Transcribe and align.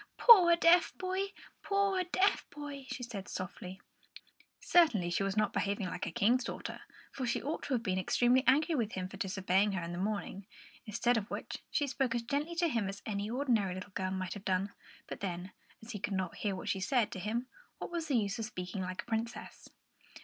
"Poor 0.17 0.55
deaf 0.55 0.97
boy! 0.97 1.27
poor 1.61 2.03
deaf 2.03 2.49
boy!" 2.49 2.87
she 2.89 3.03
said 3.03 3.27
softly. 3.27 3.79
Certainly 4.59 5.11
she 5.11 5.21
was 5.21 5.37
not 5.37 5.53
behaving 5.53 5.85
like 5.85 6.07
a 6.07 6.11
King's 6.11 6.43
daughter, 6.43 6.81
for 7.11 7.27
she 7.27 7.39
ought 7.39 7.61
to 7.65 7.75
have 7.75 7.83
been 7.83 7.99
extremely 7.99 8.43
angry 8.47 8.73
with 8.73 8.93
him 8.93 9.07
for 9.07 9.17
disobeying 9.17 9.73
her 9.73 9.83
in 9.83 9.91
the 9.91 9.99
morning, 9.99 10.47
instead 10.87 11.17
of 11.17 11.29
which 11.29 11.59
she 11.69 11.85
spoke 11.85 12.15
as 12.15 12.23
gently 12.23 12.55
to 12.55 12.67
him 12.67 12.89
as 12.89 13.03
any 13.05 13.29
ordinary 13.29 13.75
little 13.75 13.91
girl 13.93 14.09
might 14.09 14.33
have 14.33 14.43
done. 14.43 14.71
But 15.05 15.19
then, 15.19 15.51
as 15.83 15.91
he 15.91 15.99
could 15.99 16.13
not 16.13 16.37
hear 16.37 16.55
what 16.55 16.67
she 16.69 16.79
said 16.79 17.11
to 17.11 17.19
him, 17.19 17.45
what 17.77 17.91
was 17.91 18.07
the 18.07 18.17
use 18.17 18.39
of 18.39 18.45
speaking 18.45 18.81
like 18.81 19.03
a 19.03 19.05
princess? 19.05 19.69